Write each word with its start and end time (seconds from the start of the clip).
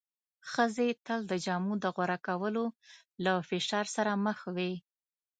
ښځې 0.51 0.89
تل 1.05 1.19
د 1.31 1.33
جامو 1.45 1.73
د 1.83 1.85
غوره 1.95 2.17
کولو 2.27 2.65
له 3.23 3.31
فشار 3.49 3.85
سره 3.95 4.11
مخ 4.25 4.39
وې. 4.55 4.73